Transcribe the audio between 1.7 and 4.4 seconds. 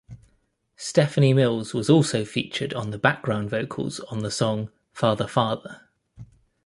was also featured on background vocals on the